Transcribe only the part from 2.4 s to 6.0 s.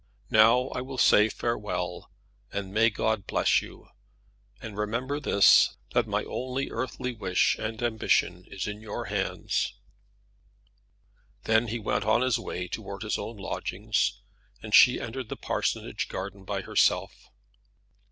and may God bless you; and remember this,